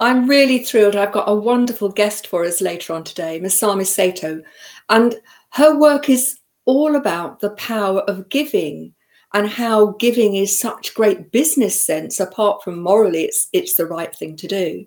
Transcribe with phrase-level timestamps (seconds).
[0.00, 0.94] I'm really thrilled.
[0.94, 4.42] I've got a wonderful guest for us later on today, Masami Sato.
[4.88, 5.16] And
[5.50, 8.94] her work is all about the power of giving
[9.34, 14.14] and how giving is such great business sense, apart from morally, it's, it's the right
[14.14, 14.86] thing to do.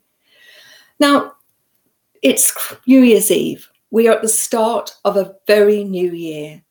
[0.99, 1.33] Now,
[2.21, 2.55] it's
[2.88, 3.69] New Year's Eve.
[3.91, 6.61] We are at the start of a very new year.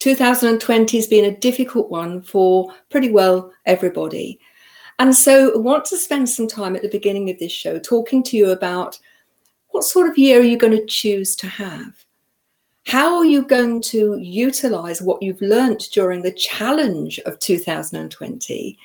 [0.00, 4.38] 2020 has been a difficult one for pretty well everybody.
[4.98, 8.22] And so I want to spend some time at the beginning of this show talking
[8.24, 8.98] to you about
[9.70, 12.04] what sort of year are you going to choose to have?
[12.86, 18.78] How are you going to utilize what you've learnt during the challenge of 2020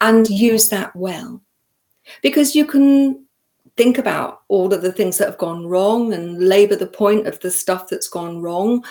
[0.00, 1.40] and use that well?
[2.22, 3.24] Because you can
[3.76, 7.38] think about all of the things that have gone wrong and labor the point of
[7.40, 8.84] the stuff that's gone wrong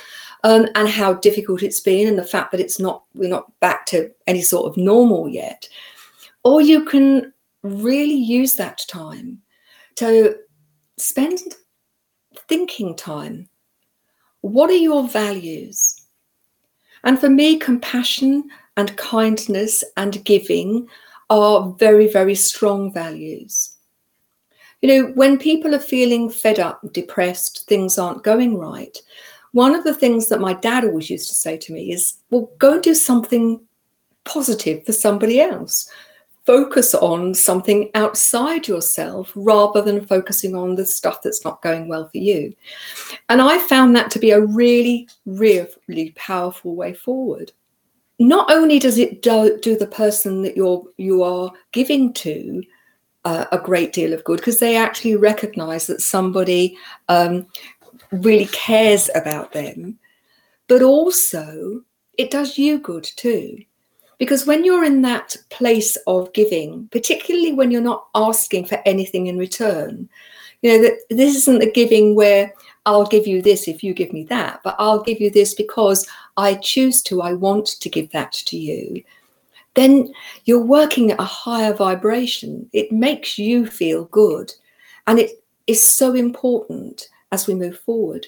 [0.43, 3.85] um, and how difficult it's been and the fact that it's not we're not back
[3.87, 5.67] to any sort of normal yet
[6.45, 9.39] or you can really use that time
[9.95, 10.35] to
[10.97, 11.39] spend
[12.47, 13.49] thinking time.
[14.41, 15.99] What are your values?
[17.03, 18.43] And for me, compassion
[18.77, 20.87] and kindness and giving
[21.31, 23.75] are very, very strong values.
[24.81, 28.95] You know, when people are feeling fed up, depressed, things aren't going right,
[29.53, 32.51] one of the things that my dad always used to say to me is, well,
[32.59, 33.59] go and do something
[34.25, 35.89] positive for somebody else
[36.45, 42.07] focus on something outside yourself rather than focusing on the stuff that's not going well
[42.09, 42.53] for you.
[43.29, 47.51] And I found that to be a really, really powerful way forward.
[48.19, 52.63] Not only does it do, do the person that you're you are giving to
[53.25, 56.77] uh, a great deal of good because they actually recognize that somebody
[57.09, 57.47] um,
[58.11, 59.99] really cares about them,
[60.67, 61.81] but also
[62.17, 63.57] it does you good too
[64.17, 69.27] because when you're in that place of giving, particularly when you're not asking for anything
[69.27, 70.09] in return,
[70.61, 72.53] you know, that this isn't the giving where
[72.85, 76.07] I'll give you this if you give me that, but I'll give you this because
[76.37, 79.03] I choose to, I want to give that to you.
[79.73, 80.13] Then
[80.45, 82.69] you're working at a higher vibration.
[82.73, 84.53] It makes you feel good.
[85.07, 88.27] And it is so important as we move forward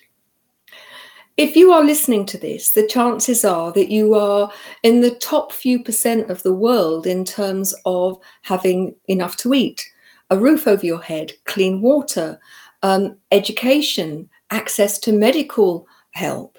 [1.38, 5.54] if you are listening to this, the chances are that you are in the top
[5.54, 9.88] few percent of the world in terms of having enough to eat,
[10.32, 12.40] a roof over your head, clean water,
[12.82, 16.58] um, education, access to medical help.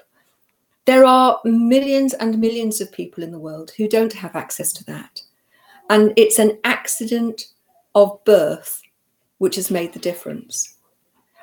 [0.85, 4.85] There are millions and millions of people in the world who don't have access to
[4.85, 5.21] that.
[5.89, 7.47] And it's an accident
[7.95, 8.81] of birth
[9.39, 10.75] which has made the difference.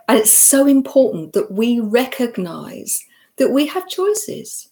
[0.08, 3.04] And it's so important that we recognize
[3.36, 4.70] that we have choices.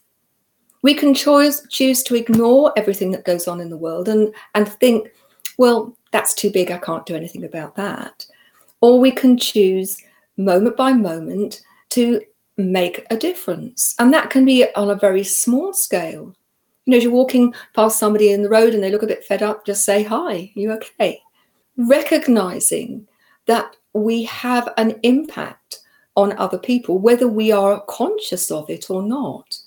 [0.82, 4.68] We can choose choose to ignore everything that goes on in the world and, and
[4.68, 5.10] think,
[5.56, 8.26] well, that's too big, I can't do anything about that.
[8.80, 9.96] Or we can choose
[10.36, 12.20] moment by moment to
[12.56, 13.94] make a difference.
[13.98, 16.34] And that can be on a very small scale.
[16.84, 19.24] You know, as you're walking past somebody in the road and they look a bit
[19.24, 21.20] fed up, just say, Hi, you okay?
[21.76, 23.08] Recognizing
[23.46, 25.80] that we have an impact
[26.16, 29.58] on other people, whether we are conscious of it or not.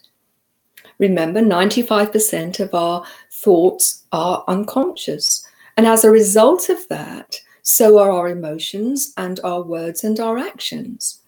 [1.00, 5.46] Remember, 95% of our thoughts are unconscious.
[5.76, 10.38] And as a result of that, so are our emotions and our words and our
[10.38, 11.20] actions.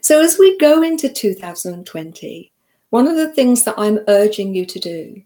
[0.00, 2.52] So as we go into 2020,
[2.90, 5.22] one of the things that I'm urging you to do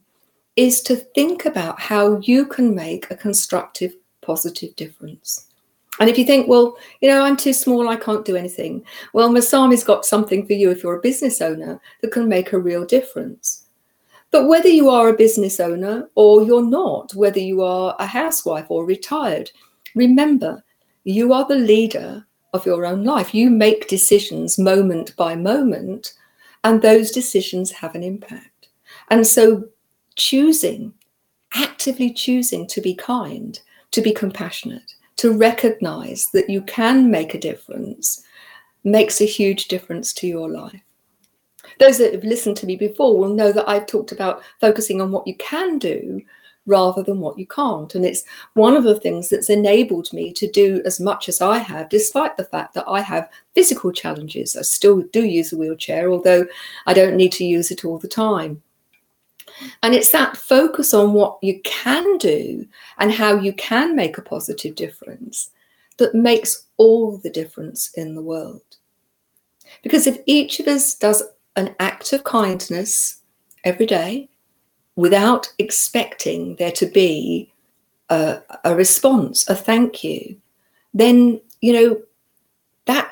[0.54, 5.45] is to think about how you can make a constructive, positive difference.
[5.98, 8.84] And if you think, well, you know, I'm too small, I can't do anything.
[9.12, 12.58] Well, Masami's got something for you if you're a business owner that can make a
[12.58, 13.64] real difference.
[14.30, 18.66] But whether you are a business owner or you're not, whether you are a housewife
[18.68, 19.50] or retired,
[19.94, 20.62] remember,
[21.04, 23.34] you are the leader of your own life.
[23.34, 26.14] You make decisions moment by moment,
[26.64, 28.68] and those decisions have an impact.
[29.08, 29.68] And so,
[30.16, 30.92] choosing,
[31.54, 33.58] actively choosing to be kind,
[33.92, 38.22] to be compassionate, to recognize that you can make a difference
[38.84, 40.80] makes a huge difference to your life.
[41.80, 45.10] Those that have listened to me before will know that I've talked about focusing on
[45.10, 46.22] what you can do
[46.66, 47.94] rather than what you can't.
[47.94, 48.24] And it's
[48.54, 52.36] one of the things that's enabled me to do as much as I have, despite
[52.36, 54.56] the fact that I have physical challenges.
[54.56, 56.46] I still do use a wheelchair, although
[56.86, 58.62] I don't need to use it all the time.
[59.82, 62.66] And it's that focus on what you can do
[62.98, 65.50] and how you can make a positive difference
[65.98, 68.62] that makes all the difference in the world.
[69.82, 71.22] Because if each of us does
[71.56, 73.20] an act of kindness
[73.64, 74.28] every day
[74.94, 77.52] without expecting there to be
[78.10, 80.36] a, a response, a thank you,
[80.94, 82.00] then, you know,
[82.86, 83.10] that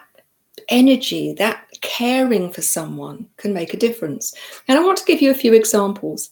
[0.68, 4.34] energy, that caring for someone can make a difference.
[4.68, 6.30] And I want to give you a few examples.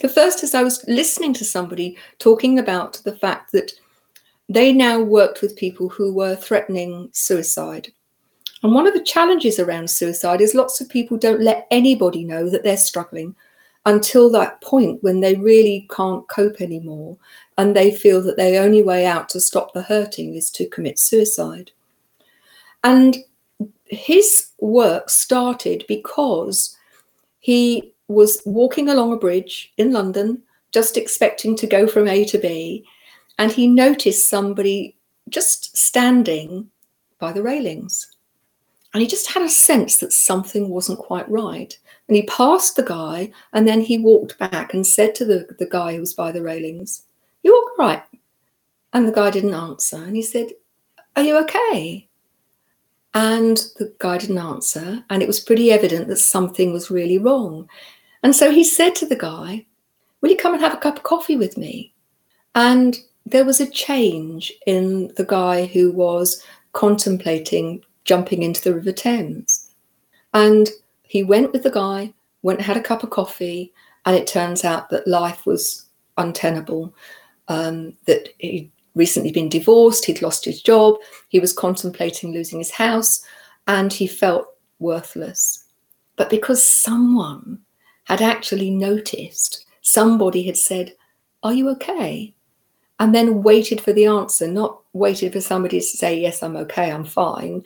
[0.00, 3.72] The first is I was listening to somebody talking about the fact that
[4.48, 7.88] they now worked with people who were threatening suicide.
[8.62, 12.48] And one of the challenges around suicide is lots of people don't let anybody know
[12.50, 13.34] that they're struggling
[13.86, 17.16] until that point when they really can't cope anymore
[17.56, 20.98] and they feel that their only way out to stop the hurting is to commit
[20.98, 21.70] suicide.
[22.84, 23.16] And
[23.84, 26.76] his work started because
[27.40, 32.38] he was walking along a bridge in London, just expecting to go from A to
[32.38, 32.84] B,
[33.38, 34.96] and he noticed somebody
[35.28, 36.70] just standing
[37.18, 38.14] by the railings.
[38.94, 41.76] And he just had a sense that something wasn't quite right.
[42.08, 45.68] And he passed the guy and then he walked back and said to the, the
[45.68, 47.02] guy who was by the railings,
[47.42, 48.02] You all right?
[48.94, 49.96] And the guy didn't answer.
[49.96, 50.52] And he said,
[51.16, 52.08] Are you okay?
[53.12, 55.04] And the guy didn't answer.
[55.10, 57.68] And it was pretty evident that something was really wrong.
[58.22, 59.66] And so he said to the guy,
[60.20, 61.92] Will you come and have a cup of coffee with me?
[62.54, 66.42] And there was a change in the guy who was
[66.72, 69.70] contemplating jumping into the River Thames.
[70.34, 70.68] And
[71.02, 72.12] he went with the guy,
[72.42, 73.72] went had a cup of coffee,
[74.06, 75.86] and it turns out that life was
[76.16, 76.94] untenable,
[77.48, 80.96] um, that he'd recently been divorced, he'd lost his job,
[81.28, 83.22] he was contemplating losing his house,
[83.66, 84.48] and he felt
[84.78, 85.64] worthless.
[86.16, 87.60] But because someone
[88.08, 90.94] had actually noticed, somebody had said,
[91.42, 92.34] Are you okay?
[92.98, 96.90] And then waited for the answer, not waited for somebody to say, Yes, I'm okay,
[96.90, 97.64] I'm fine,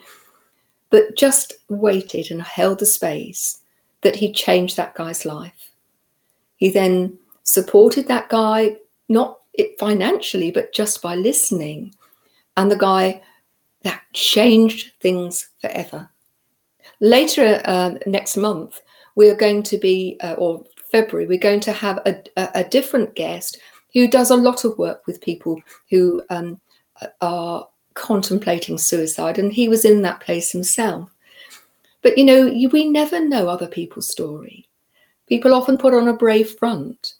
[0.90, 3.60] but just waited and held the space
[4.02, 5.70] that he changed that guy's life.
[6.56, 8.76] He then supported that guy,
[9.08, 9.38] not
[9.78, 11.94] financially, but just by listening.
[12.56, 13.22] And the guy
[13.82, 16.10] that changed things forever.
[17.00, 18.80] Later uh, next month,
[19.14, 23.58] we're going to be, uh, or February, we're going to have a, a, different guest
[23.92, 25.60] who does a lot of work with people
[25.90, 26.60] who um,
[27.20, 31.10] are contemplating suicide, and he was in that place himself.
[32.02, 34.68] But you know, you, we never know other people's story.
[35.28, 37.14] People often put on a brave front,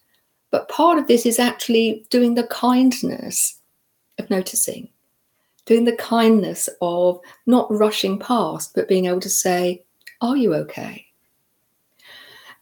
[0.50, 3.60] but part of this is actually doing the kindness
[4.18, 4.88] of noticing,
[5.64, 9.82] doing the kindness of not rushing past, but being able to say,
[10.20, 11.06] Are you okay?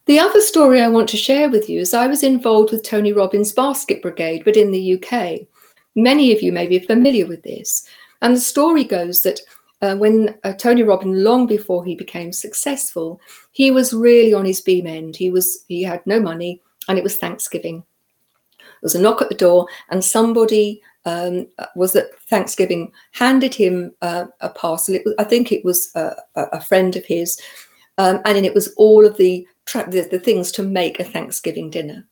[0.05, 3.13] The other story I want to share with you is I was involved with Tony
[3.13, 5.47] Robbins' Basket Brigade, but in the UK.
[5.95, 7.85] Many of you may be familiar with this.
[8.21, 9.39] And the story goes that
[9.81, 13.19] uh, when uh, Tony Robbins, long before he became successful,
[13.51, 15.15] he was really on his beam end.
[15.15, 17.83] He was he had no money, and it was Thanksgiving.
[18.59, 23.93] There was a knock at the door, and somebody um, was at Thanksgiving handed him
[24.01, 24.97] uh, a parcel.
[25.03, 27.39] Was, I think it was a, a friend of his,
[27.97, 32.07] um, and it was all of the, the the things to make a Thanksgiving dinner.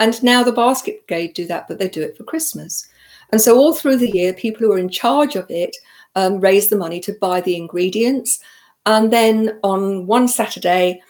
[0.00, 2.88] And now the Basket Brigade do that, but they do it for Christmas.
[3.30, 5.76] And so, all through the year, people who are in charge of it
[6.14, 8.40] um, raise the money to buy the ingredients.
[8.86, 11.00] And then on one Saturday,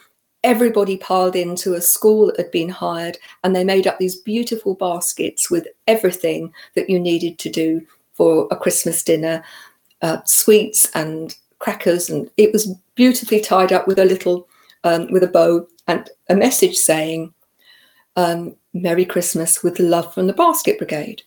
[0.43, 4.75] everybody piled into a school that had been hired and they made up these beautiful
[4.75, 9.43] baskets with everything that you needed to do for a Christmas dinner
[10.01, 12.09] uh, sweets and crackers.
[12.09, 14.47] And it was beautifully tied up with a little,
[14.85, 17.33] um, with a bow and a message saying,
[18.15, 21.23] um, Merry Christmas with love from the Basket Brigade.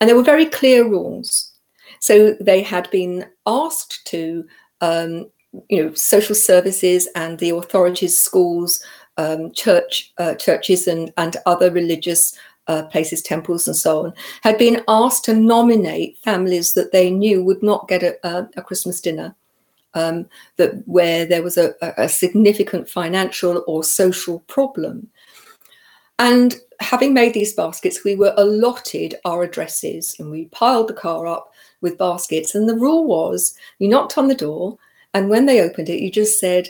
[0.00, 1.52] And there were very clear rules.
[2.00, 4.46] So they had been asked to,
[4.80, 5.30] um,
[5.68, 8.82] you know, social services and the authorities, schools,
[9.16, 12.38] um, church, uh, churches, and, and other religious
[12.68, 14.12] uh, places, temples, and so on,
[14.42, 18.62] had been asked to nominate families that they knew would not get a, a, a
[18.62, 19.34] Christmas dinner,
[19.94, 25.08] um, that where there was a, a significant financial or social problem.
[26.18, 31.26] And having made these baskets, we were allotted our addresses and we piled the car
[31.26, 32.54] up with baskets.
[32.54, 34.78] And the rule was you knocked on the door,
[35.14, 36.68] and when they opened it, you just said,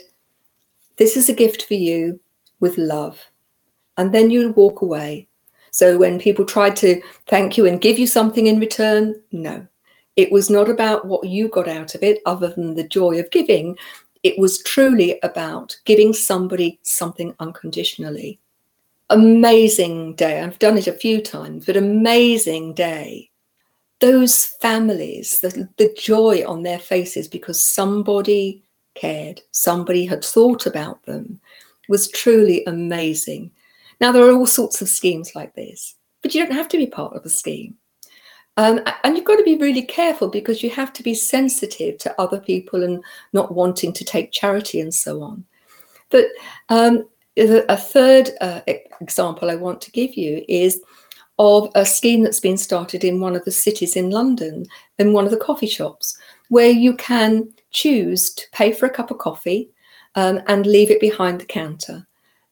[0.97, 2.19] This is a gift for you
[2.59, 3.19] with love.
[3.97, 5.27] And then you walk away.
[5.71, 9.67] So when people tried to thank you and give you something in return, no.
[10.19, 13.31] It was not about what you got out of it, other than the joy of
[13.31, 13.77] giving.
[14.21, 18.37] It was truly about giving somebody something unconditionally.
[19.09, 20.41] Amazing day.
[20.41, 23.29] I've done it a few times, but amazing day.
[24.01, 28.61] Those families, the, the joy on their faces because somebody
[28.95, 31.39] cared, somebody had thought about them,
[31.87, 33.51] was truly amazing.
[34.01, 36.87] Now, there are all sorts of schemes like this, but you don't have to be
[36.87, 37.77] part of a scheme.
[38.59, 42.21] Um, and you've got to be really careful because you have to be sensitive to
[42.21, 43.01] other people and
[43.31, 45.45] not wanting to take charity and so on.
[46.09, 46.25] But
[46.67, 48.59] um, a third uh,
[48.99, 50.81] example I want to give you is
[51.37, 54.65] of a scheme that's been started in one of the cities in London,
[54.97, 59.09] in one of the coffee shops, where you can choose to pay for a cup
[59.09, 59.69] of coffee
[60.15, 62.05] um, and leave it behind the counter.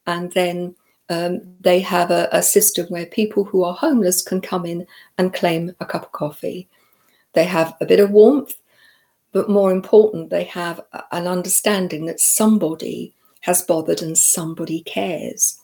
[0.06, 0.74] And then
[1.08, 4.86] um, they have a, a, system where people who are homeless can come in
[5.16, 6.68] and claim a cup of coffee.
[7.32, 8.54] They have a bit of warmth,
[9.32, 10.80] but more important, they have
[11.12, 15.58] an understanding that somebody has bothered and somebody cares.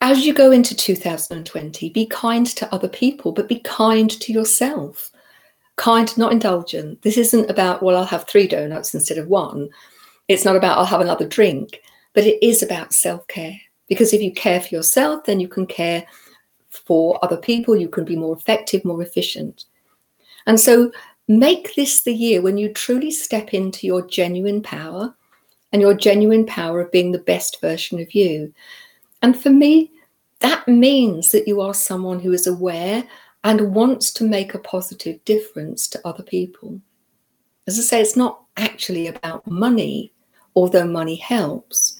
[0.00, 5.10] As you go into 2020, be kind to other people, but be kind to yourself.
[5.76, 7.02] Kind, not indulgent.
[7.02, 9.68] This isn't about, well, I'll have three donuts instead of one.
[10.28, 11.82] It's not about, I'll have another drink,
[12.14, 15.66] but it is about self care because if you care for yourself, then you can
[15.66, 16.06] care
[16.70, 19.64] for other people, you can be more effective, more efficient.
[20.46, 20.92] And so
[21.26, 25.14] make this the year when you truly step into your genuine power
[25.72, 28.54] and your genuine power of being the best version of you.
[29.22, 29.90] And for me,
[30.38, 33.04] that means that you are someone who is aware
[33.42, 36.80] and wants to make a positive difference to other people.
[37.66, 40.12] As I say, it's not actually about money,
[40.54, 41.99] although money helps.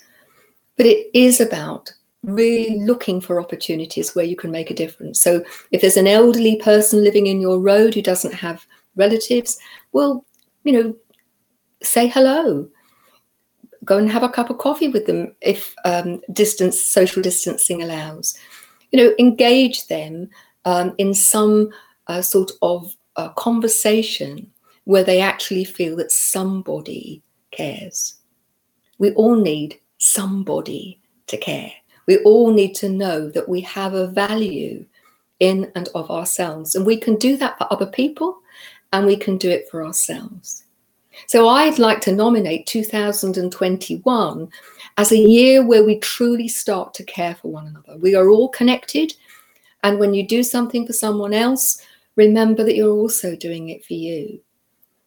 [0.81, 5.21] But it is about really looking for opportunities where you can make a difference.
[5.21, 9.59] So if there's an elderly person living in your road who doesn't have relatives,
[9.93, 10.25] well,
[10.65, 10.97] you know,
[11.83, 12.67] say hello.
[13.85, 18.39] Go and have a cup of coffee with them if um, distance, social distancing allows.
[18.91, 20.31] You know, engage them
[20.65, 21.69] um, in some
[22.07, 24.51] uh, sort of uh, conversation
[24.85, 28.15] where they actually feel that somebody cares.
[28.97, 31.73] We all need somebody to care.
[32.07, 34.85] We all need to know that we have a value
[35.39, 36.75] in and of ourselves.
[36.75, 38.41] And we can do that for other people
[38.93, 40.65] and we can do it for ourselves.
[41.27, 44.49] So I'd like to nominate 2021
[44.97, 47.97] as a year where we truly start to care for one another.
[47.99, 49.15] We are all connected.
[49.83, 51.81] And when you do something for someone else,
[52.17, 54.41] remember that you're also doing it for you.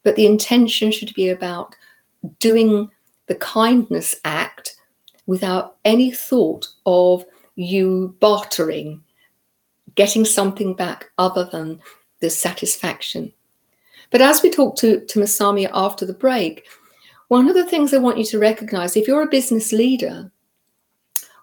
[0.04, 1.76] But the intention should be about
[2.40, 2.90] doing
[3.28, 4.73] the kindness act
[5.26, 7.26] without any thought of
[7.56, 9.02] you bartering,
[9.96, 11.80] getting something back other than
[12.20, 13.32] the satisfaction.
[14.10, 16.66] But as we talked to, to Masami after the break,
[17.28, 20.32] one of the things I want you to recognize if you're a business leader,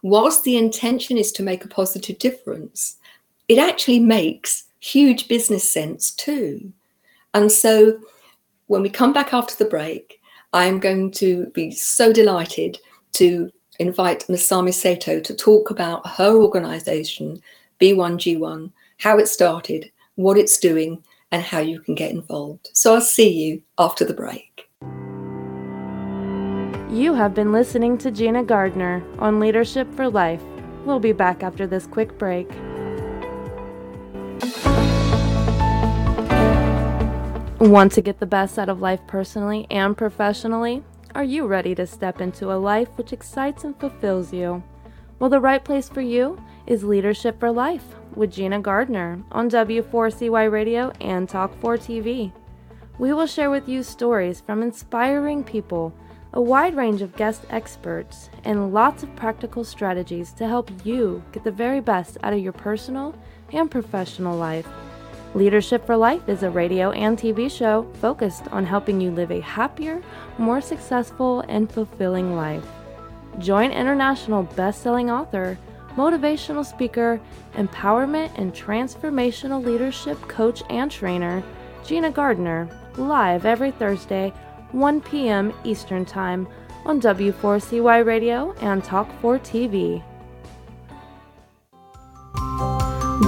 [0.03, 2.97] whilst the intention is to make a positive difference,
[3.49, 6.73] it actually makes huge business sense too.
[7.35, 7.99] And so
[8.67, 10.21] when we come back after the break,
[10.53, 12.79] I'm going to be so delighted
[13.15, 17.43] to invite Masami Sato to talk about her organization,
[17.81, 22.69] B1G1, how it started, what it's doing, and how you can get involved.
[22.75, 24.69] So I'll see you after the break.
[26.91, 30.43] You have been listening to Gina Gardner on Leadership for Life.
[30.85, 32.51] We'll be back after this quick break.
[37.61, 40.83] Want to get the best out of life personally and professionally?
[41.13, 44.63] Are you ready to step into a life which excites and fulfills you?
[45.19, 50.53] Well, the right place for you is Leadership for Life with Gina Gardner on W4CY
[50.53, 52.33] Radio and Talk4 TV.
[53.01, 55.93] We will share with you stories from inspiring people,
[56.33, 61.43] a wide range of guest experts, and lots of practical strategies to help you get
[61.43, 63.17] the very best out of your personal
[63.53, 64.69] and professional life.
[65.35, 69.39] Leadership for Life is a radio and TV show focused on helping you live a
[69.41, 70.03] happier,
[70.39, 72.67] more successful, and fulfilling life.
[73.39, 75.57] Join international best-selling author,
[75.95, 77.21] motivational speaker,
[77.55, 81.45] empowerment and transformational leadership coach and trainer,
[81.85, 84.33] Gina Gardner, live every Thursday,
[84.73, 85.53] 1 p.m.
[85.63, 86.49] Eastern Time
[86.85, 90.03] on W4CY Radio and Talk4 TV.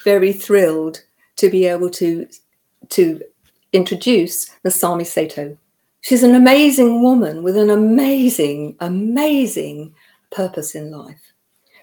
[0.04, 1.04] Very thrilled
[1.38, 2.28] to be able to
[2.90, 3.22] to
[3.72, 5.58] introduce Masami Sato.
[6.02, 9.96] She's an amazing woman with an amazing, amazing
[10.32, 11.32] purpose in life.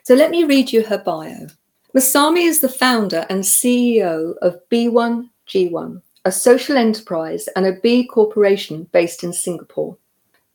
[0.03, 1.47] So let me read you her bio.
[1.93, 8.85] Masami is the founder and CEO of B1G1, a social enterprise and a B corporation
[8.93, 9.97] based in Singapore.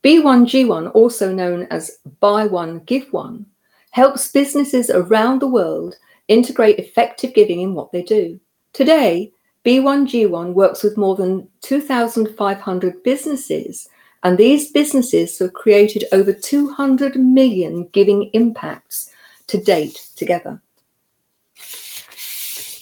[0.02, 3.44] B1G1, also known as Buy One, Give One,
[3.90, 5.96] helps businesses around the world
[6.28, 8.40] integrate effective giving in what they do.
[8.72, 9.30] Today,
[9.62, 13.90] B1G1 works with more than 2,500 businesses,
[14.22, 19.10] and these businesses have created over 200 million giving impacts
[19.48, 20.62] to date together.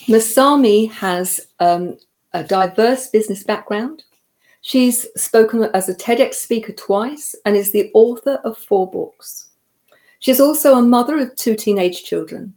[0.06, 1.96] Masami has um,
[2.32, 4.04] a diverse business background.
[4.60, 9.48] She's spoken as a TEDx speaker twice and is the author of four books.
[10.18, 12.54] She's also a mother of two teenage children.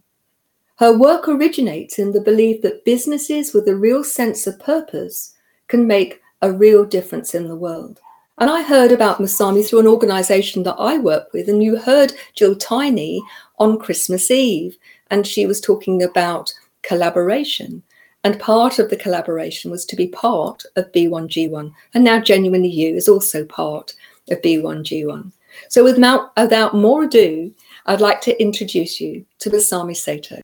[0.76, 5.34] Her work originates in the belief that businesses with a real sense of purpose
[5.66, 8.00] can make a real difference in the world.
[8.38, 12.12] And I heard about Masami through an organization that I work with, and you heard
[12.34, 13.20] Jill Tiny
[13.58, 14.78] on Christmas Eve,
[15.10, 17.82] and she was talking about collaboration.
[18.24, 21.72] And part of the collaboration was to be part of B1G1.
[21.94, 23.94] And now Genuinely You is also part
[24.30, 25.32] of B1G1.
[25.68, 27.54] So without, without more ado,
[27.86, 30.42] I'd like to introduce you to Masami Sato.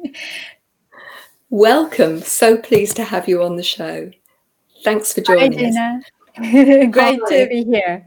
[1.50, 2.22] Welcome.
[2.22, 4.10] So pleased to have you on the show.
[4.84, 6.00] Thanks for joining Hi,
[6.40, 6.90] Gina.
[6.90, 7.44] Great Hi.
[7.44, 8.04] to be here.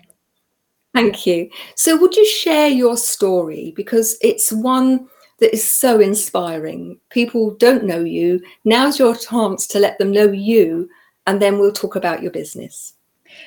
[0.95, 1.49] Thank you.
[1.75, 3.73] So, would you share your story?
[3.75, 6.99] Because it's one that is so inspiring.
[7.09, 8.41] People don't know you.
[8.63, 10.89] Now's your chance to let them know you,
[11.27, 12.93] and then we'll talk about your business.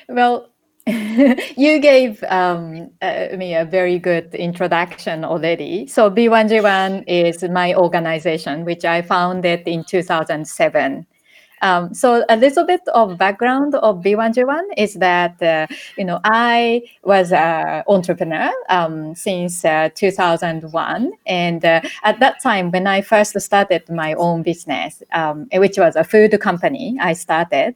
[0.07, 0.49] Well,
[0.87, 5.87] you gave um, uh, me a very good introduction already.
[5.87, 11.05] So B1G1 is my organization, which I founded in 2007.
[11.61, 15.67] Um, so a little bit of background of B1G1 is that uh,
[15.97, 22.71] you know I was an entrepreneur um, since uh, 2001, and uh, at that time
[22.71, 27.75] when I first started my own business, um, which was a food company, I started.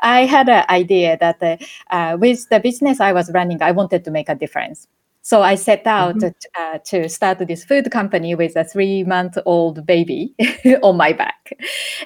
[0.00, 4.10] I had an idea that uh, with the business I was running, I wanted to
[4.10, 4.88] make a difference.
[5.24, 6.60] So I set out mm-hmm.
[6.60, 10.34] uh, to start this food company with a three month old baby
[10.82, 11.52] on my back.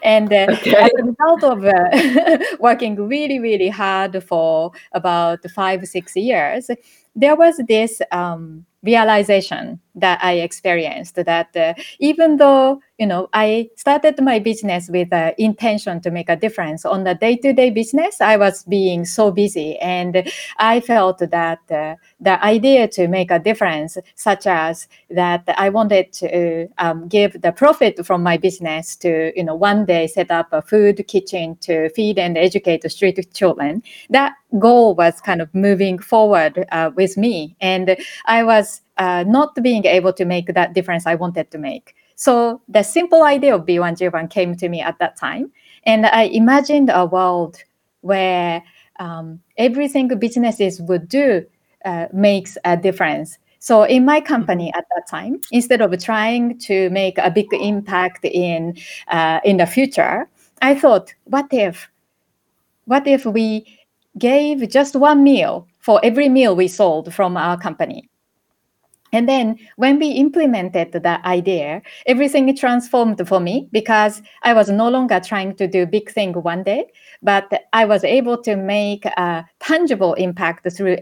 [0.03, 0.75] And uh, okay.
[0.77, 6.71] as a result of uh, working really, really hard for about five, six years,
[7.15, 13.71] there was this um, realization that I experienced that uh, even though you know I
[13.77, 18.37] started my business with the intention to make a difference on the day-to-day business, I
[18.37, 23.97] was being so busy, and I felt that uh, the idea to make a difference,
[24.15, 29.45] such as that I wanted to um, give the profit from my business to you
[29.45, 33.83] know one day set up a food kitchen to feed and educate street children.
[34.11, 39.55] That goal was kind of moving forward uh, with me, and I was uh, not
[39.63, 41.95] being able to make that difference I wanted to make.
[42.15, 45.53] So the simple idea of B1G1 came to me at that time.
[45.85, 47.63] And I imagined a world
[48.01, 48.63] where
[48.99, 51.45] um, everything businesses would do
[51.85, 53.39] uh, makes a difference.
[53.59, 54.79] So in my company mm-hmm.
[54.79, 58.77] at that time, instead of trying to make a big impact in
[59.09, 60.29] uh, in the future,
[60.63, 61.91] I thought, what if,
[62.87, 63.67] what if we
[64.19, 68.09] gave just one meal for every meal we sold from our company.
[69.13, 74.89] And then when we implemented that idea, everything transformed for me because I was no
[74.89, 76.87] longer trying to do big thing one day,
[77.23, 80.99] but I was able to make a tangible impact through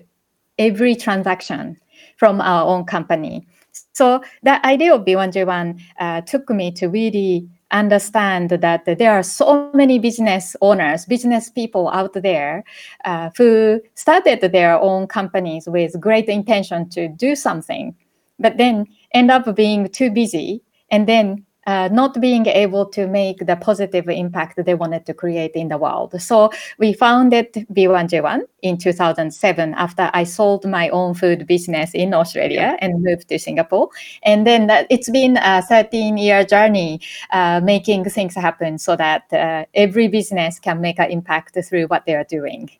[0.58, 1.76] every transaction
[2.16, 3.46] from our own company.
[3.92, 9.70] So that idea of B1G1 uh, took me to really understand that there are so
[9.74, 12.64] many business owners, business people out there
[13.04, 17.94] uh, who started their own companies with great intention to do something,
[18.38, 23.46] but then end up being too busy and then uh, not being able to make
[23.46, 26.20] the positive impact they wanted to create in the world.
[26.20, 32.76] So we founded B1G1 in 2007 after I sold my own food business in Australia
[32.80, 33.88] and moved to Singapore.
[34.22, 37.00] And then it's been a 13 year journey
[37.32, 42.06] uh, making things happen so that uh, every business can make an impact through what
[42.06, 42.70] they are doing.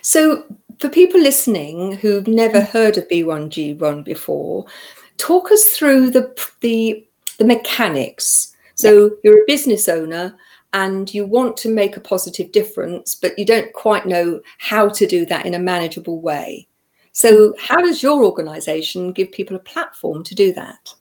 [0.00, 0.44] So,
[0.78, 2.68] for people listening who've never mm.
[2.68, 4.66] heard of B1G1 before,
[5.16, 8.54] talk us through the the the mechanics.
[8.74, 10.36] So you're a business owner
[10.72, 15.06] and you want to make a positive difference, but you don't quite know how to
[15.06, 16.66] do that in a manageable way.
[17.12, 17.64] So, mm-hmm.
[17.66, 20.94] how does your organization give people a platform to do that?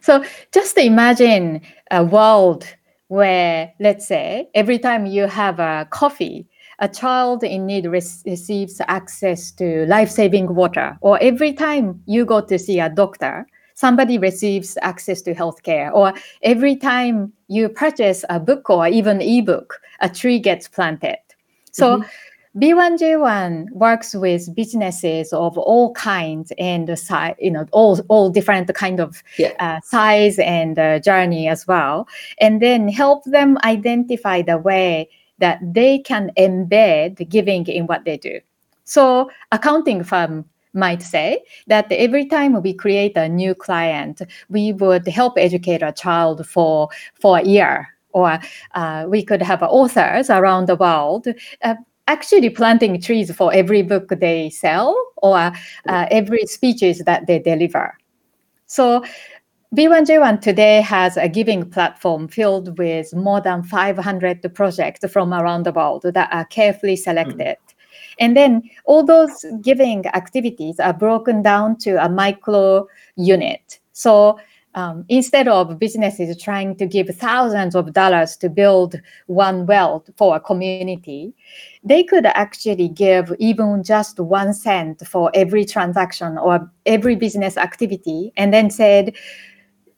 [0.00, 2.66] So, just imagine a world
[3.08, 6.46] where, let's say, every time you have a coffee,
[6.78, 12.40] a child in need receives access to life saving water, or every time you go
[12.40, 13.46] to see a doctor,
[13.80, 16.12] somebody receives access to healthcare, or
[16.42, 21.16] every time you purchase a book or even ebook, a tree gets planted.
[21.72, 22.60] So mm-hmm.
[22.60, 29.00] B1G1 works with businesses of all kinds and size, you know, all all different kind
[29.00, 29.54] of yeah.
[29.60, 32.06] uh, size and uh, journey as well,
[32.38, 38.18] and then help them identify the way that they can embed giving in what they
[38.18, 38.40] do.
[38.84, 45.06] So accounting firm might say that every time we create a new client, we would
[45.08, 47.88] help educate a child for, for a year.
[48.12, 48.40] Or
[48.74, 51.28] uh, we could have authors around the world
[51.62, 51.74] uh,
[52.08, 55.52] actually planting trees for every book they sell or uh,
[56.10, 57.96] every speeches that they deliver.
[58.66, 59.04] So
[59.76, 65.72] B1G1 today has a giving platform filled with more than 500 projects from around the
[65.72, 67.56] world that are carefully selected.
[67.56, 67.74] Mm.
[68.20, 73.80] And then all those giving activities are broken down to a micro unit.
[73.92, 74.38] So
[74.74, 78.94] um, instead of businesses trying to give thousands of dollars to build
[79.26, 81.34] one well for a community,
[81.82, 88.32] they could actually give even just one cent for every transaction or every business activity,
[88.36, 89.16] and then said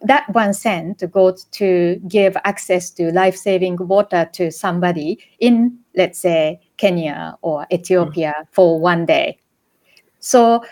[0.00, 6.58] that one cent goes to give access to life-saving water to somebody in, let's say,
[6.82, 8.46] Kenya or Ethiopia mm.
[8.50, 9.38] for one day.
[10.18, 10.64] So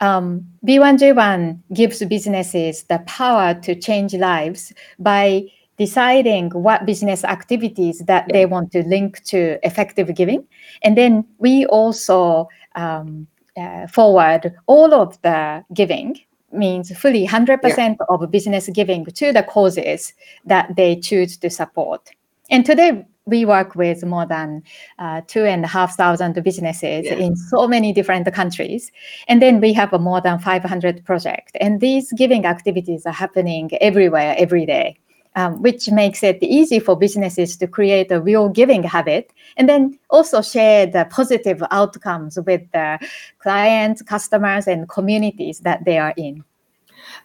[0.00, 5.44] um, B1G1 gives businesses the power to change lives by
[5.76, 10.42] deciding what business activities that they want to link to effective giving.
[10.82, 13.26] And then we also um,
[13.56, 16.18] uh, forward all of the giving
[16.50, 17.94] means fully 100% yeah.
[18.08, 20.14] of business giving to the causes
[20.46, 22.10] that they choose to support.
[22.50, 24.62] And today we work with more than
[24.98, 27.14] uh, two and a half thousand businesses yeah.
[27.14, 28.90] in so many different countries.
[29.28, 31.52] And then we have a more than 500 projects.
[31.60, 34.98] And these giving activities are happening everywhere, every day.
[35.36, 39.96] Um, which makes it easy for businesses to create a real giving habit and then
[40.10, 42.98] also share the positive outcomes with the
[43.38, 46.42] clients, customers, and communities that they are in.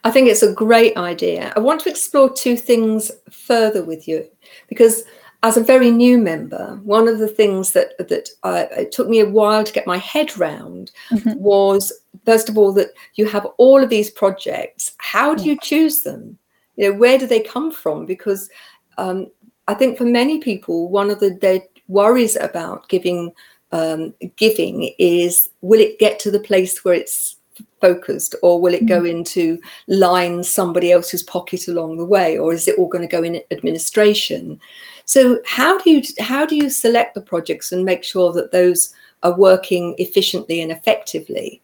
[0.04, 1.52] I think it's a great idea.
[1.56, 4.28] I want to explore two things further with you
[4.68, 5.02] because
[5.44, 8.30] as a very new member, one of the things that that
[8.78, 11.38] it took me a while to get my head round mm-hmm.
[11.38, 11.92] was
[12.24, 14.94] first of all that you have all of these projects.
[14.96, 16.38] How do you choose them?
[16.76, 18.06] You know, where do they come from?
[18.06, 18.48] Because
[18.96, 19.26] um,
[19.68, 23.30] I think for many people, one of the their worries about giving
[23.70, 27.36] um, giving is will it get to the place where it's
[27.82, 29.10] focused or will it go mm.
[29.10, 33.22] into line somebody else's pocket along the way or is it all going to go
[33.22, 34.58] in administration
[35.04, 38.94] so how do you how do you select the projects and make sure that those
[39.22, 41.60] are working efficiently and effectively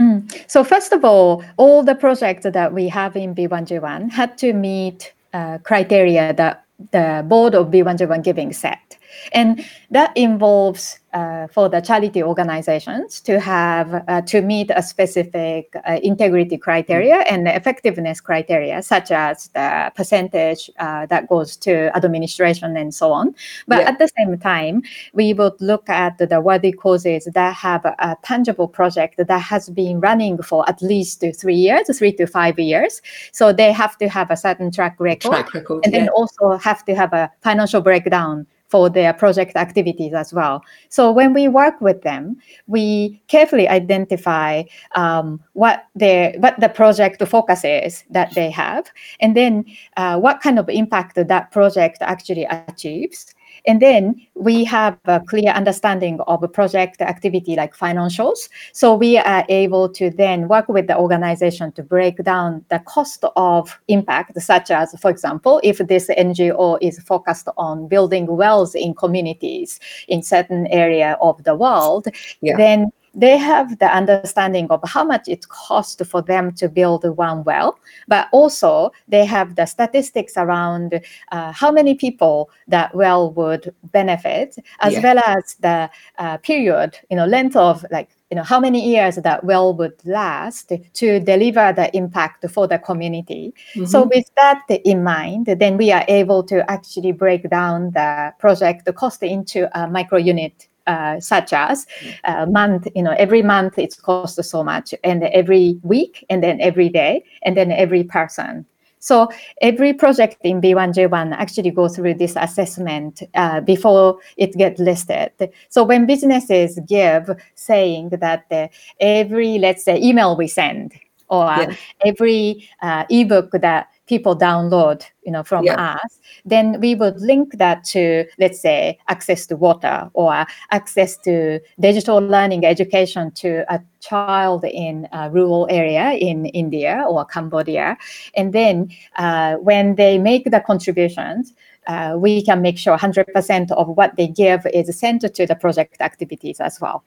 [0.00, 0.50] mm.
[0.50, 5.12] so first of all all the projects that we have in b1g1 had to meet
[5.32, 8.98] uh, criteria that the board of b1g1 giving set
[9.32, 15.72] And that involves uh, for the charity organizations to have uh, to meet a specific
[15.88, 22.76] uh, integrity criteria and effectiveness criteria, such as the percentage uh, that goes to administration
[22.76, 23.32] and so on.
[23.68, 23.90] But yeah.
[23.90, 28.66] at the same time, we would look at the worthy causes that have a tangible
[28.66, 33.00] project that has been running for at least three years, three to five years.
[33.30, 36.00] So they have to have a certain track record, track record and yeah.
[36.00, 40.60] then also have to have a financial breakdown for their project activities as well.
[40.88, 44.64] So when we work with them, we carefully identify
[44.96, 49.64] um, what their what the project focus is that they have, and then
[49.96, 53.32] uh, what kind of impact that project actually achieves.
[53.66, 58.48] And then we have a clear understanding of a project activity like financials.
[58.72, 63.24] So we are able to then work with the organization to break down the cost
[63.36, 68.94] of impact, such as, for example, if this NGO is focused on building wells in
[68.94, 72.08] communities in certain area of the world,
[72.42, 72.56] yeah.
[72.56, 77.44] then they have the understanding of how much it costs for them to build one
[77.44, 81.00] well, but also they have the statistics around
[81.32, 85.00] uh, how many people that well would benefit, as yeah.
[85.00, 89.16] well as the uh, period, you know, length of like you know how many years
[89.16, 93.84] that well would last to deliver the impact for the community mm-hmm.
[93.84, 98.86] so with that in mind then we are able to actually break down the project
[98.86, 101.86] the cost into a micro unit uh, such as
[102.24, 106.60] uh, month, you know, every month it's cost so much, and every week, and then
[106.60, 108.66] every day, and then every person.
[109.04, 109.28] So
[109.60, 115.30] every project in B1G1 actually goes through this assessment uh, before it gets listed.
[115.68, 118.68] So when businesses give saying that uh,
[119.00, 120.94] every, let's say, email we send
[121.34, 121.74] or yeah.
[122.04, 125.94] every uh, ebook that people download you know from yeah.
[125.94, 131.58] us then we would link that to let's say access to water or access to
[131.80, 137.96] digital learning education to a child in a rural area in india or cambodia
[138.36, 141.54] and then uh, when they make the contributions
[141.86, 146.00] uh, we can make sure 100% of what they give is sent to the project
[146.00, 147.04] activities as well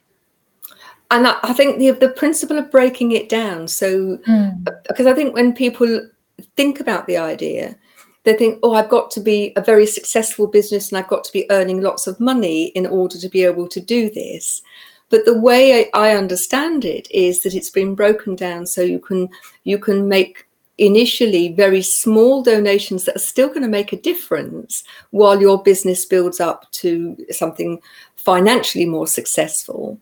[1.12, 3.68] and I think the the principle of breaking it down.
[3.68, 4.66] So, mm.
[4.88, 6.10] because I think when people
[6.56, 7.76] think about the idea,
[8.24, 11.32] they think, oh, I've got to be a very successful business and I've got to
[11.32, 14.62] be earning lots of money in order to be able to do this.
[15.10, 19.30] But the way I understand it is that it's been broken down so you can
[19.64, 20.46] you can make
[20.78, 26.06] initially very small donations that are still going to make a difference while your business
[26.06, 27.82] builds up to something
[28.18, 30.00] financially more successful.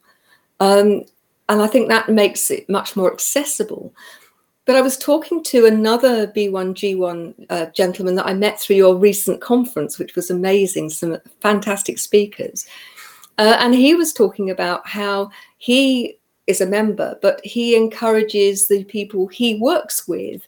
[0.60, 1.04] Um,
[1.50, 3.94] and I think that makes it much more accessible.
[4.66, 9.40] But I was talking to another B1G1 uh, gentleman that I met through your recent
[9.40, 12.66] conference, which was amazing, some fantastic speakers.
[13.38, 18.84] Uh, and he was talking about how he is a member, but he encourages the
[18.86, 20.48] people he works with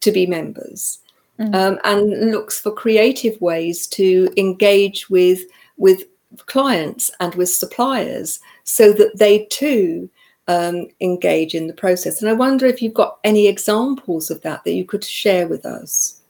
[0.00, 1.00] to be members
[1.38, 1.54] mm.
[1.54, 5.40] um, and looks for creative ways to engage with,
[5.76, 6.04] with
[6.46, 10.10] clients and with suppliers so that they too
[10.46, 12.20] um, engage in the process.
[12.20, 15.64] And I wonder if you've got any examples of that that you could share with
[15.66, 16.20] us.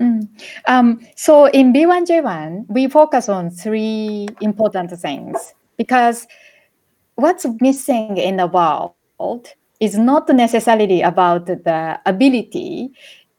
[0.00, 0.28] Mm.
[0.66, 6.26] Um, so in B1G1, we focus on three important things because
[7.16, 9.48] what's missing in the world
[9.80, 12.90] is not necessarily about the ability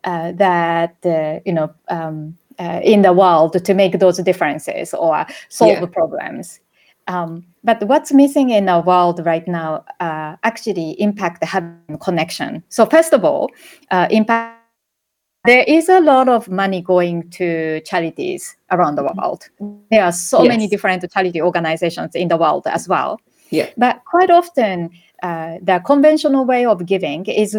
[0.04, 5.26] uh, that uh, you know um, uh, in the world to make those differences or
[5.50, 5.86] solve yeah.
[5.86, 6.60] problems.
[7.08, 12.64] Um, but what's missing in our world right now uh, actually impact having connection.
[12.70, 13.50] So first of all,
[13.92, 14.60] uh, impact.
[15.46, 19.50] There is a lot of money going to charities around the world.
[19.92, 20.48] There are so yes.
[20.48, 23.20] many different charity organizations in the world as well.
[23.50, 23.70] Yeah.
[23.76, 24.90] But quite often,
[25.22, 27.58] uh, the conventional way of giving is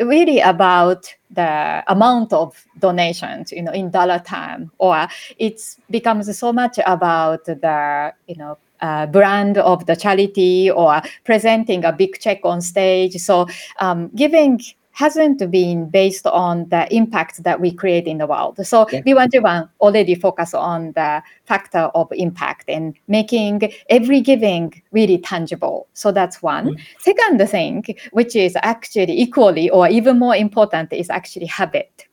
[0.00, 5.06] really about the amount of donations you know in dollar time or
[5.38, 11.84] it becomes so much about the you know uh, brand of the charity or presenting
[11.84, 13.14] a big check on stage.
[13.14, 13.46] So
[13.80, 14.60] um, giving
[14.94, 18.64] hasn't been based on the impact that we create in the world.
[18.64, 19.02] So yeah.
[19.02, 25.88] B1G1 already focus on the factor of impact and making every giving really tangible.
[25.94, 26.68] So that's one.
[26.68, 26.82] Mm-hmm.
[27.00, 32.06] Second thing, which is actually equally or even more important, is actually habit.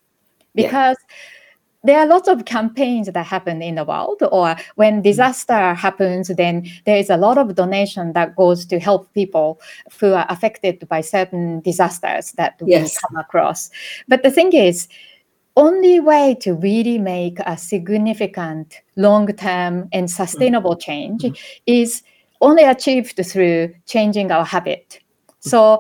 [0.54, 1.16] Because yeah
[1.84, 5.02] there are lots of campaigns that happen in the world or when mm-hmm.
[5.02, 9.60] disaster happens then there is a lot of donation that goes to help people
[10.00, 12.84] who are affected by certain disasters that yes.
[12.84, 13.70] we come across
[14.08, 14.88] but the thing is
[15.58, 21.38] only way to really make a significant long-term and sustainable change Mhm.
[21.66, 22.04] is
[22.40, 25.00] only achieved through changing our habit.
[25.40, 25.80] So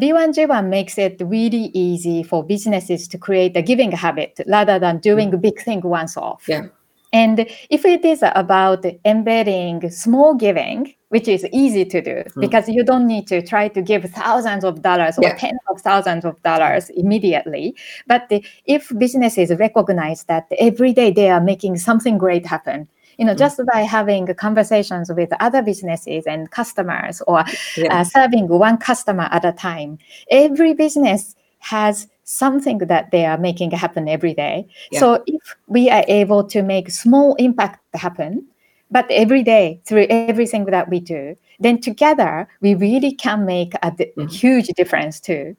[0.00, 5.32] B1G1 makes it really easy for businesses to create a giving habit rather than doing
[5.32, 6.44] a big thing once off.
[6.48, 6.66] Yeah.
[7.12, 12.40] And if it is about embedding small giving, which is easy to do Mm.
[12.40, 16.24] because you don't need to try to give thousands of dollars or tens of thousands
[16.24, 17.76] of dollars immediately.
[18.08, 18.28] But
[18.66, 23.38] if businesses recognize that every day they are making something great happen, you know, Mm.
[23.38, 27.44] just by having conversations with other businesses and customers or
[27.76, 28.00] Yeah.
[28.00, 29.98] uh, serving one customer at a time.
[30.30, 34.66] Every business has something that they are making happen every day.
[34.90, 35.00] Yeah.
[35.00, 38.44] So if we are able to make small impact happen,
[38.90, 43.90] but every day through everything that we do, then together we really can make a
[43.90, 44.30] Mhm.
[44.30, 45.56] huge difference too.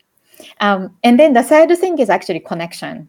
[0.59, 3.07] Um, and then the third thing is actually connection.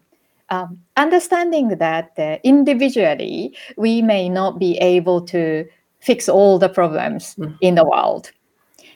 [0.49, 5.65] Um, understanding that uh, individually we may not be able to
[5.99, 7.57] fix all the problems Mm.
[7.61, 8.31] in the world,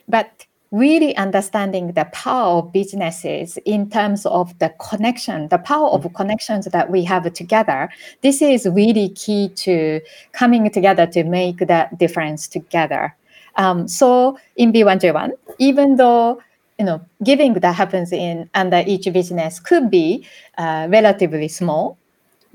[0.08, 6.08] but really understanding the power of businesses in terms of the connection, the power of
[6.14, 7.90] connections that we have together.
[8.22, 10.00] This is really key to
[10.32, 13.14] coming together to make that difference together.
[13.58, 16.42] Um, so in B1G1, even though
[16.82, 20.26] you know giving that happens in under each business could be
[20.58, 21.96] uh, relatively small,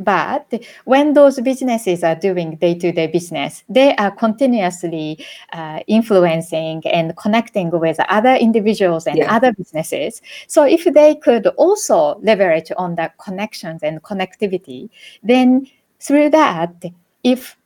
[0.00, 0.52] but
[0.84, 7.98] when those businesses are doing day-to-day business, they are continuously uh, influencing and connecting with
[8.18, 9.36] other individuals and Yeah.
[9.36, 10.20] other businesses.
[10.48, 14.90] So if they could also leverage on that connections and connectivity,
[15.22, 15.68] then
[16.00, 16.74] through that,
[17.22, 17.56] if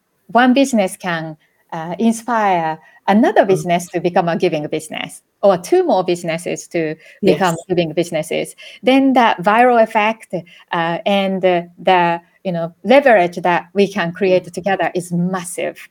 [0.40, 1.36] one business can
[1.72, 7.54] uh, inspire another business to become a giving business or two more businesses to become
[7.54, 7.64] Yes.
[7.68, 13.86] giving businesses then that viral effect uh, and uh, the you know leverage that we
[13.90, 15.88] can create together is massive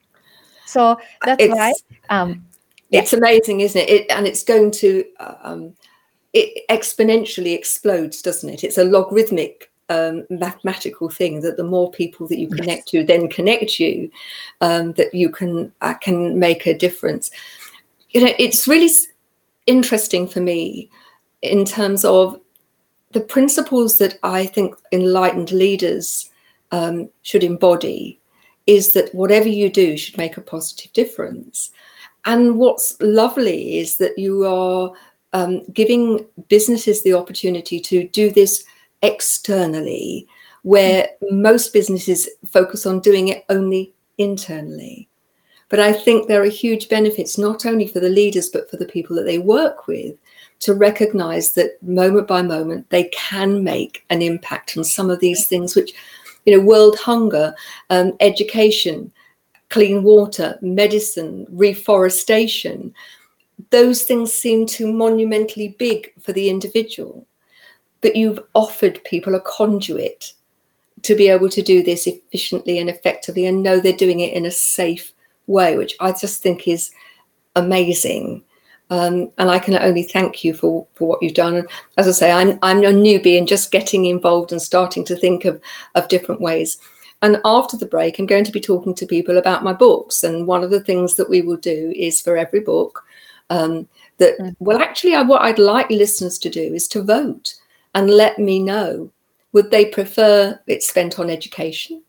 [0.65, 2.45] so that's why It's, um,
[2.89, 3.05] yeah.
[3.13, 3.89] amazing, isn't it?
[3.89, 4.11] it?
[4.11, 5.73] And it's going to um,
[6.33, 8.63] it exponentially explodes, doesn't it?
[8.63, 13.27] It's a logarithmic um, mathematical thing that the more people that you connect to then
[13.27, 14.11] connect you,
[14.61, 17.31] um, that you can uh, can make a difference.
[18.11, 18.89] You know, it's really
[19.65, 20.89] interesting for me
[21.41, 22.39] in terms of
[23.11, 26.29] the principles that I think enlightened leaders
[26.71, 28.19] um, should embody
[28.67, 31.71] is that whatever you do should make a positive difference.
[32.25, 34.91] And what's lovely is that you are
[35.33, 38.65] um, giving businesses the opportunity to do this
[39.01, 40.27] externally,
[40.63, 45.07] where most businesses focus on doing it only internally.
[45.69, 48.87] But I think there are huge benefits, not only for the leaders, but for the
[48.87, 50.15] people that they work with,
[50.61, 55.47] to recognize that moment by moment they can make an impact on some of these
[55.47, 55.93] things, which,
[56.45, 57.55] you know, world hunger,
[57.91, 59.11] um, education,
[59.69, 62.93] clean water, medicine, reforestation,
[63.69, 67.25] those things seem too monumentally big for the individual.
[68.01, 70.33] But you've offered people a conduit
[71.03, 74.45] to be able to do this efficiently and effectively and know they're doing it in
[74.45, 75.13] a safe
[75.47, 76.91] way, which I just think is
[77.55, 78.43] amazing.
[78.89, 81.55] Um, and I can only thank you for, for what you've done.
[81.55, 85.15] And as I say, I'm I'm a newbie and just getting involved and starting to
[85.15, 85.61] think of
[85.95, 86.77] of different ways.
[87.21, 90.23] And after the break, I'm going to be talking to people about my books.
[90.23, 93.05] And one of the things that we will do is for every book
[93.49, 94.55] um, that Mm.
[94.59, 97.55] well, actually, I, what I'd like listeners to do is to vote
[97.95, 99.11] and let me know
[99.51, 102.03] would they prefer it spent on education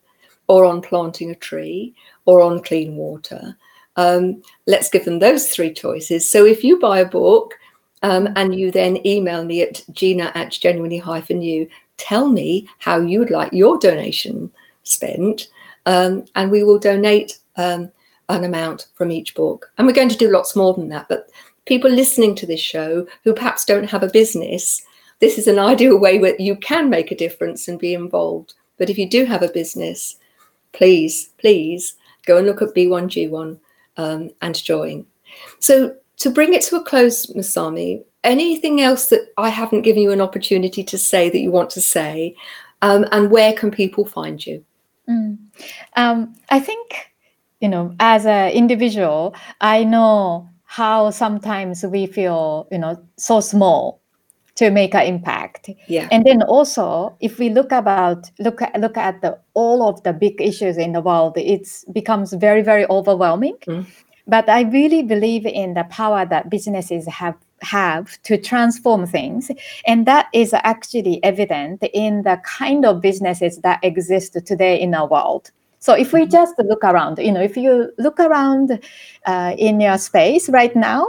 [0.49, 1.95] or on planting a tree
[2.27, 3.57] or on clean water?
[3.97, 6.31] Um, let's give them those three choices.
[6.31, 7.55] So if you buy a book
[8.03, 13.01] um, and you then email me at gina at genuinely hyphen you, tell me how
[13.01, 14.51] you would like your donation
[14.83, 15.49] spent
[15.87, 17.91] um, and we will donate um,
[18.29, 19.71] an amount from each book.
[19.77, 21.31] And we're going to do lots more than that but
[21.67, 24.83] people listening to this show who perhaps don't have a business
[25.21, 28.55] this is an ideal way where you can make a difference and be involved.
[28.79, 30.17] But if you do have a business,
[30.73, 31.95] please, please
[32.27, 33.59] go and look at B1G1
[33.99, 35.07] um, and join.
[35.59, 40.11] So to bring it to a close, Masami, anything else that I haven't given you
[40.11, 42.35] an opportunity to say that you want to say?
[42.83, 44.65] Um, and where can people find you?
[45.09, 45.37] Mm.
[45.97, 47.11] Um, I think,
[47.61, 54.00] you know, as an individual, I know how sometimes we feel, you know, so small
[54.61, 55.71] to make an impact.
[55.87, 56.07] Yeah.
[56.13, 60.13] And then also, if we look about look at look at the all of the
[60.13, 63.57] big issues in the world, it becomes very very overwhelming.
[63.67, 63.87] Mm.
[64.27, 69.51] But I really believe in the power that businesses have have to transform things.
[69.87, 75.09] And that is actually evident in the kind of businesses that exist today in our
[75.09, 75.51] world.
[75.79, 76.33] So if we mm-hmm.
[76.33, 78.79] just look around, you know, if you look around
[79.25, 81.07] uh, in your space right now,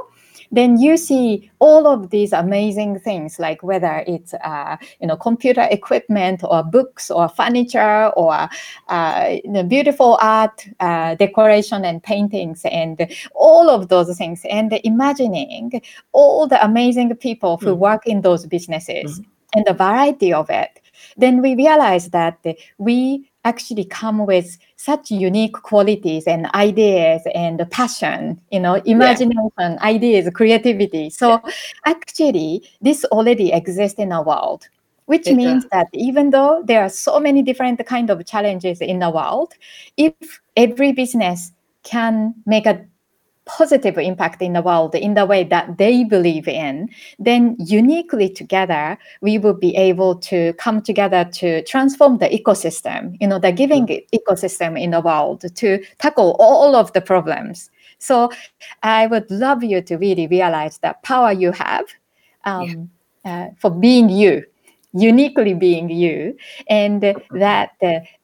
[0.52, 5.68] then you see all of these amazing things like whether it's uh, you know computer
[5.72, 8.50] equipment or books or furniture or
[8.90, 14.80] uh, you know, beautiful art uh, decoration and paintings and all of those things and
[14.84, 15.82] imagining
[16.12, 17.78] all the amazing people who mm.
[17.78, 19.26] work in those businesses mm.
[19.56, 20.82] and the variety of it
[21.18, 22.38] then we realize that
[22.78, 29.78] we actually come with such unique qualities and ideas and passion you know imagination yeah.
[29.82, 31.52] ideas creativity so yeah.
[31.86, 34.68] actually this already exists in our world
[35.06, 35.70] which it means does.
[35.72, 39.54] that even though there are so many different kind of challenges in the world
[39.98, 40.14] if
[40.56, 41.52] every business
[41.84, 42.86] can make a
[43.46, 46.90] positive impact in the world in the way that they believe in,
[47.20, 53.28] then uniquely together, we will be able to come together to transform the ecosystem, you
[53.28, 54.16] know, the giving mm-hmm.
[54.16, 57.70] ecosystem in the world to tackle all of the problems.
[57.98, 58.32] So
[58.84, 61.86] I would love you to really realize that power you have
[62.46, 62.90] um,
[63.26, 63.46] yeah.
[63.46, 64.46] uh, for being you
[64.94, 66.36] uniquely being you
[66.68, 67.72] and that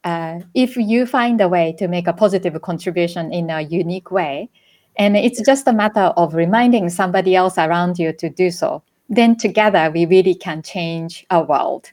[0.03, 4.49] uh, if you find a way to make a positive contribution in a unique way
[4.98, 8.84] and it's just a matter of reminding somebody else around you to do so.
[9.10, 11.91] Then together we really can change our world.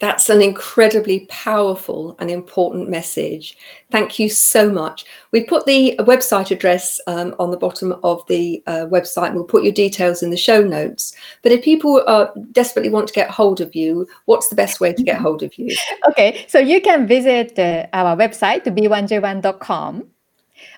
[0.00, 3.56] That's an incredibly powerful and important message.
[3.90, 5.04] Thank you so much.
[5.32, 9.28] We put the website address um, on the bottom of the uh, website.
[9.28, 11.16] And we'll put your details in the show notes.
[11.42, 14.92] But if people uh, desperately want to get hold of you, what's the best way
[14.92, 15.76] to get hold of you?
[16.10, 20.04] Okay, so you can visit uh, our website, b1g1.com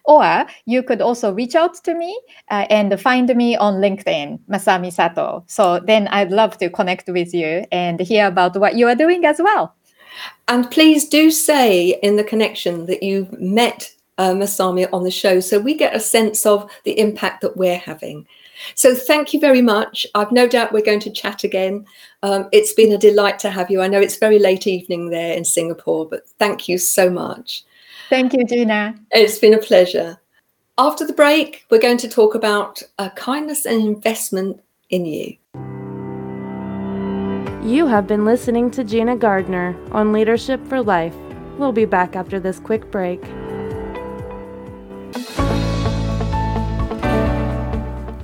[0.04, 2.18] or you could also reach out to me
[2.50, 5.44] uh, and find me on LinkedIn, Masami Sato.
[5.46, 9.24] So then I'd love to connect with you and hear about what you are doing
[9.24, 9.74] as well.
[10.48, 15.40] And please do say in the connection that you've met uh, Masami on the show
[15.40, 18.26] so we get a sense of the impact that we're having.
[18.74, 20.06] So thank you very much.
[20.14, 21.86] I've no doubt we're going to chat again.
[22.22, 23.80] Um, it's been a delight to have you.
[23.80, 27.64] I know it's very late evening there in Singapore, but thank you so much.
[28.10, 28.96] Thank you, Gina.
[29.12, 30.20] It's been a pleasure.
[30.76, 32.82] After the break, we're going to talk about
[33.14, 35.36] kindness and investment in you.
[37.62, 41.14] You have been listening to Gina Gardner on Leadership for Life.
[41.56, 43.22] We'll be back after this quick break.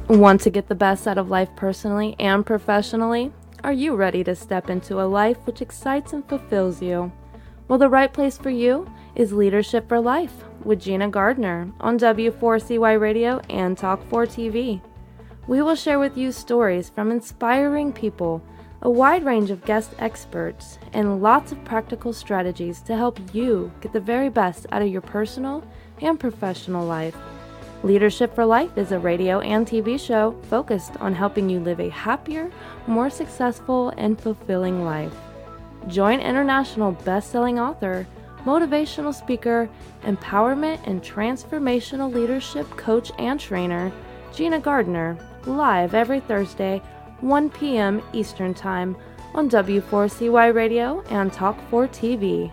[0.08, 3.32] Want to get the best out of life personally and professionally?
[3.62, 7.12] Are you ready to step into a life which excites and fulfills you?
[7.68, 13.00] Well, the right place for you is Leadership for Life with Gina Gardner on W4CY
[13.00, 14.80] Radio and Talk4 TV.
[15.46, 18.42] We will share with you stories from inspiring people,
[18.82, 23.94] a wide range of guest experts, and lots of practical strategies to help you get
[23.94, 25.64] the very best out of your personal
[26.02, 27.16] and professional life.
[27.82, 31.88] Leadership for Life is a radio and TV show focused on helping you live a
[31.88, 32.50] happier,
[32.86, 35.14] more successful, and fulfilling life.
[35.86, 38.06] Join international best-selling author
[38.46, 39.68] motivational speaker,
[40.04, 43.92] empowerment and transformational leadership coach and trainer,
[44.32, 46.80] Gina Gardner, live every Thursday,
[47.20, 48.00] 1 p.m.
[48.12, 48.96] Eastern Time
[49.34, 52.52] on W4CY Radio and Talk4 TV.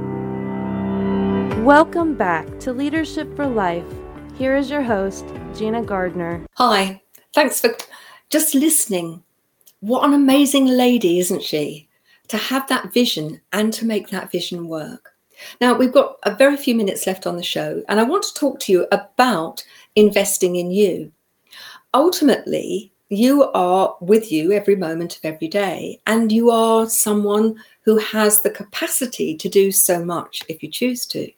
[1.67, 3.83] Welcome back to Leadership for Life.
[4.37, 6.45] Here is your host, Gina Gardner.
[6.53, 7.01] Hi,
[7.33, 7.75] thanks for
[8.29, 9.21] just listening.
[9.81, 11.89] What an amazing lady, isn't she?
[12.29, 15.11] To have that vision and to make that vision work.
[15.59, 18.33] Now, we've got a very few minutes left on the show, and I want to
[18.33, 19.61] talk to you about
[19.97, 21.11] investing in you.
[21.93, 27.97] ultimately, you are with you every moment of every day, and you are someone who
[27.97, 31.29] has the capacity to do so much if you choose to.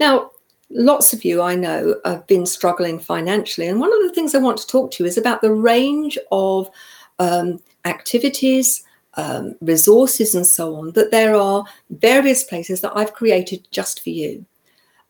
[0.00, 0.30] Now,
[0.70, 4.38] lots of you I know have been struggling financially, and one of the things I
[4.38, 6.70] want to talk to you is about the range of
[7.18, 8.84] um, activities,
[9.14, 14.10] um, resources, and so on that there are various places that I've created just for
[14.10, 14.44] you.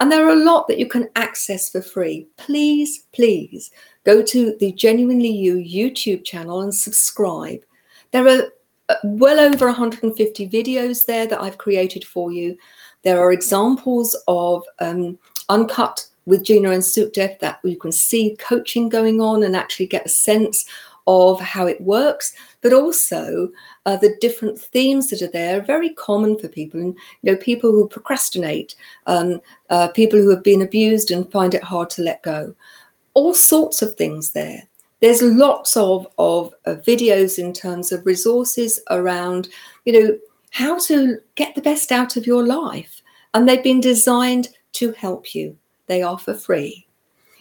[0.00, 2.28] And there are a lot that you can access for free.
[2.36, 3.72] Please, please
[4.04, 7.60] go to the Genuinely You YouTube channel and subscribe.
[8.12, 8.44] There are
[8.88, 12.56] uh, well over 150 videos there that I've created for you.
[13.02, 15.18] There are examples of um,
[15.48, 20.06] uncut with Gina and Sukhdev that you can see coaching going on and actually get
[20.06, 20.66] a sense
[21.08, 23.50] of how it works, but also
[23.86, 26.78] uh, the different themes that are there are very common for people.
[26.78, 28.74] And you know, people who procrastinate,
[29.06, 29.40] um,
[29.70, 32.54] uh, people who have been abused and find it hard to let go,
[33.14, 34.62] all sorts of things there.
[35.00, 39.48] There's lots of of uh, videos in terms of resources around,
[39.86, 40.18] you know,
[40.50, 43.02] how to get the best out of your life,
[43.34, 45.56] and they've been designed to help you.
[45.86, 46.86] They are for free.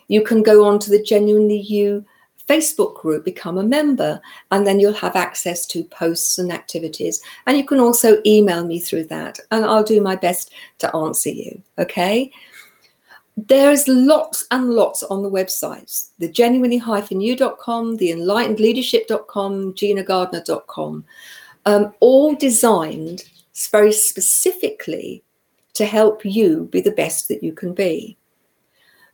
[0.07, 2.05] You can go on to the Genuinely You
[2.47, 7.21] Facebook group, become a member, and then you'll have access to posts and activities.
[7.45, 11.29] And you can also email me through that, and I'll do my best to answer
[11.29, 11.61] you.
[11.77, 12.31] Okay.
[13.35, 21.05] There's lots and lots on the websites the genuinely-you.com, the enlightenedleadership.com, ginagardner.com,
[21.67, 23.25] um, all designed
[23.71, 25.21] very specifically
[25.73, 28.17] to help you be the best that you can be.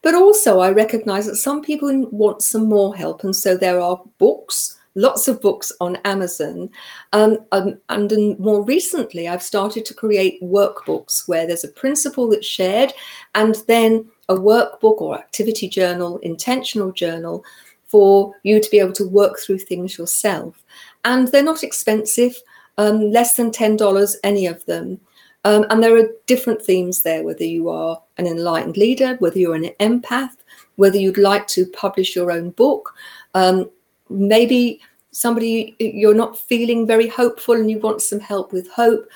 [0.03, 3.23] But also, I recognize that some people want some more help.
[3.23, 6.69] And so there are books, lots of books on Amazon.
[7.11, 12.45] Um, um, and more recently, I've started to create workbooks where there's a principle that's
[12.45, 12.93] shared
[13.33, 17.43] and then a workbook or activity journal, intentional journal
[17.87, 20.62] for you to be able to work through things yourself.
[21.05, 22.35] And they're not expensive,
[22.77, 24.99] um, less than $10, any of them.
[25.45, 29.55] Um, and there are different themes there, whether you are an enlightened leader, whether you're
[29.55, 30.37] an empath,
[30.75, 32.93] whether you'd like to publish your own book.
[33.33, 33.69] Um,
[34.09, 34.81] maybe
[35.11, 39.07] somebody you're not feeling very hopeful and you want some help with hope.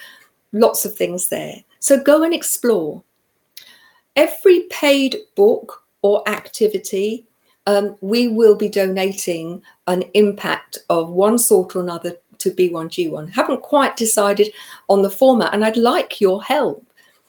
[0.52, 1.64] Lots of things there.
[1.80, 3.04] So go and explore.
[4.16, 7.27] Every paid book or activity,
[7.68, 13.30] um, we will be donating an impact of one sort or another to B1G1.
[13.30, 14.54] Haven't quite decided
[14.90, 16.84] on the format, and I'd like your help.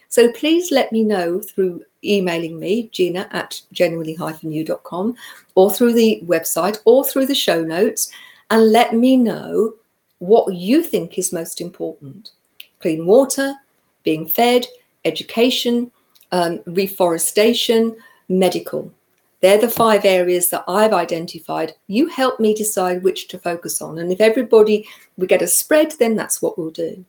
[0.09, 5.17] So please let me know through emailing me, Gina at genuinely-you.com,
[5.57, 8.11] or through the website or through the show notes,
[8.51, 9.75] and let me know
[10.21, 12.31] what you think is most important.
[12.81, 13.55] Clean water,
[14.05, 14.67] being fed,
[15.05, 15.91] education,
[16.31, 17.97] um, reforestation,
[18.29, 18.93] medical.
[19.41, 21.75] They're the five areas that I've identified.
[21.87, 23.99] You help me decide which to focus on.
[23.99, 27.05] And if everybody, we get a spread, then that's what we'll do.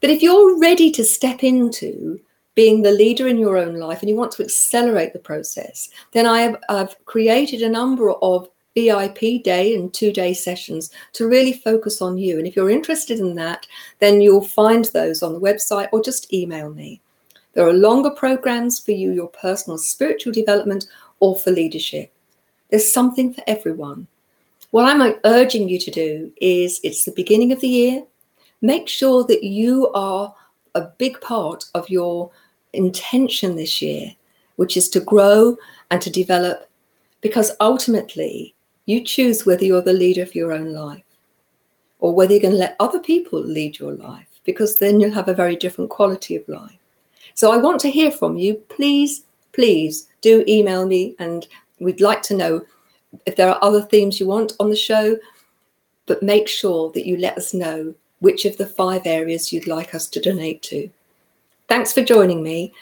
[0.00, 2.20] But if you're ready to step into
[2.54, 6.26] being the leader in your own life and you want to accelerate the process, then
[6.26, 11.54] I have I've created a number of VIP day and two day sessions to really
[11.54, 12.38] focus on you.
[12.38, 13.66] And if you're interested in that,
[13.98, 17.00] then you'll find those on the website or just email me.
[17.54, 20.86] There are longer programs for you, your personal spiritual development,
[21.20, 22.12] or for leadership.
[22.70, 24.06] There's something for everyone.
[24.70, 28.04] What I'm urging you to do is it's the beginning of the year.
[28.60, 30.34] Make sure that you are
[30.74, 32.30] a big part of your
[32.72, 34.14] intention this year,
[34.56, 35.56] which is to grow
[35.90, 36.68] and to develop,
[37.20, 38.54] because ultimately
[38.86, 41.04] you choose whether you're the leader of your own life
[42.00, 45.28] or whether you're going to let other people lead your life, because then you'll have
[45.28, 46.76] a very different quality of life.
[47.34, 48.54] So I want to hear from you.
[48.54, 49.24] Please,
[49.56, 51.48] please do email me, and
[51.80, 52.64] we'd like to know
[53.24, 55.16] if there are other themes you want on the show.
[56.04, 59.94] But make sure that you let us know which of the five areas you'd like
[59.94, 60.88] us to donate to.
[61.68, 62.72] Thanks for joining me.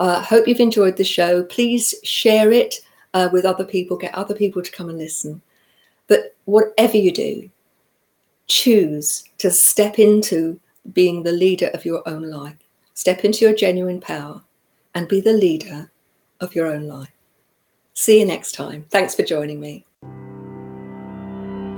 [0.00, 1.44] Uh, hope you've enjoyed the show.
[1.44, 2.74] Please share it
[3.14, 5.40] uh, with other people, get other people to come and listen.
[6.08, 7.48] But whatever you do,
[8.48, 10.60] choose to step into
[10.92, 12.56] being the leader of your own life.
[12.92, 14.42] Step into your genuine power
[14.94, 15.90] and be the leader
[16.40, 17.10] of your own life.
[17.94, 18.86] See you next time.
[18.90, 19.86] Thanks for joining me.